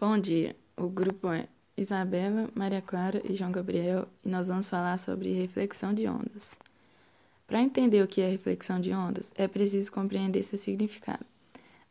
[0.00, 4.98] Bom dia, o grupo é Isabela, Maria Clara e João Gabriel e nós vamos falar
[4.98, 6.54] sobre reflexão de ondas.
[7.46, 11.26] Para entender o que é reflexão de ondas, é preciso compreender seu significado.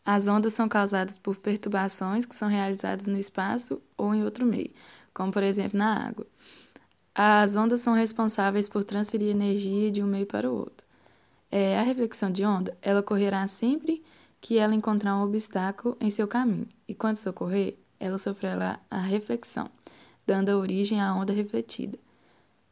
[0.03, 4.71] As ondas são causadas por perturbações que são realizadas no espaço ou em outro meio,
[5.13, 6.25] como por exemplo na água.
[7.13, 10.83] As ondas são responsáveis por transferir energia de um meio para o outro.
[11.51, 14.03] É, a reflexão de onda ela ocorrerá sempre
[14.41, 18.99] que ela encontrar um obstáculo em seu caminho, e quando isso ocorrer, ela sofrerá a
[18.99, 19.69] reflexão,
[20.25, 21.97] dando origem à onda refletida.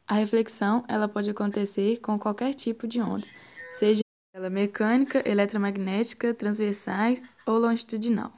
[0.06, 3.26] A reflexão ela pode acontecer com qualquer tipo de onda,
[3.72, 4.00] seja
[4.32, 8.32] ela mecânica, eletromagnética, transversais ou longitudinal.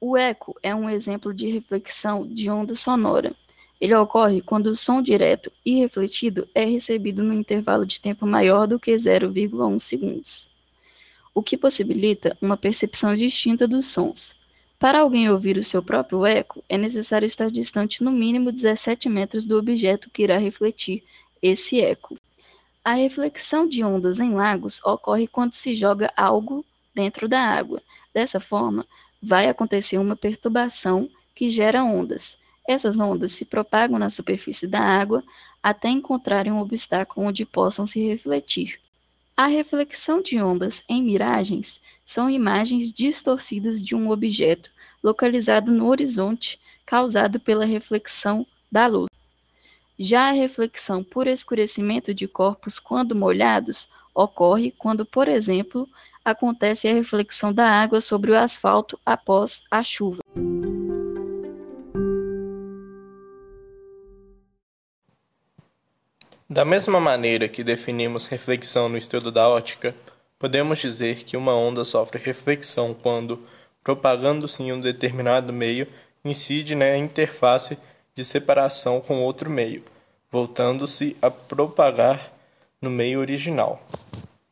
[0.00, 3.34] O eco é um exemplo de reflexão de onda sonora.
[3.80, 8.66] Ele ocorre quando o som direto e refletido é recebido num intervalo de tempo maior
[8.66, 10.50] do que 0,1 segundos
[11.34, 14.36] o que possibilita uma percepção distinta dos sons.
[14.78, 19.44] Para alguém ouvir o seu próprio eco, é necessário estar distante no mínimo 17 metros
[19.44, 21.04] do objeto que irá refletir
[21.42, 22.16] esse eco.
[22.82, 26.64] A reflexão de ondas em lagos ocorre quando se joga algo
[26.94, 27.82] dentro da água.
[28.14, 28.86] Dessa forma,
[29.22, 32.38] vai acontecer uma perturbação que gera ondas.
[32.66, 35.22] Essas ondas se propagam na superfície da água
[35.62, 38.80] até encontrarem um obstáculo onde possam se refletir.
[39.40, 44.70] A reflexão de ondas em miragens são imagens distorcidas de um objeto
[45.02, 49.08] localizado no horizonte causado pela reflexão da luz.
[49.98, 55.88] Já a reflexão por escurecimento de corpos quando molhados ocorre quando, por exemplo,
[56.22, 60.20] acontece a reflexão da água sobre o asfalto após a chuva.
[66.52, 69.94] Da mesma maneira que definimos reflexão no estudo da ótica,
[70.36, 73.40] podemos dizer que uma onda sofre reflexão quando,
[73.84, 75.86] propagando-se em um determinado meio,
[76.24, 77.78] incide na interface
[78.16, 79.84] de separação com outro meio,
[80.28, 82.32] voltando-se a propagar
[82.82, 83.80] no meio original.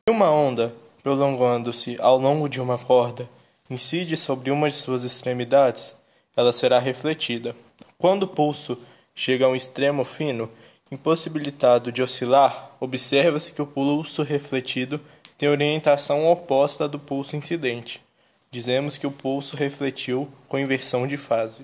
[0.09, 0.73] Uma onda,
[1.03, 3.29] prolongando-se ao longo de uma corda,
[3.69, 5.93] incide sobre uma de suas extremidades,
[6.33, 7.53] ela será refletida.
[7.97, 8.77] Quando o pulso
[9.13, 10.49] chega a um extremo fino,
[10.91, 14.99] Impossibilitado de oscilar, observa-se que o pulso refletido
[15.37, 18.01] tem orientação oposta do pulso incidente.
[18.49, 21.63] Dizemos que o pulso refletiu com inversão de fase.